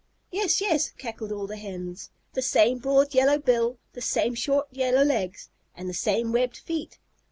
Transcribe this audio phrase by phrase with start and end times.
[0.31, 2.09] "Yes, yes," cackled all the Hens.
[2.33, 6.97] "The same broad yellow bill, the same short yellow legs, and the same webbed feet."